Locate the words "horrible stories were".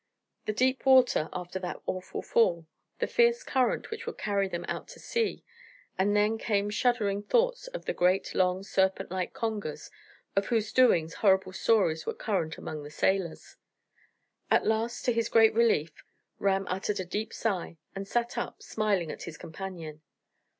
11.13-12.15